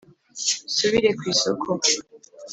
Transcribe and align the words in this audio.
Nsubire 0.71 1.09
ku 1.17 1.23
isoko 1.33 1.69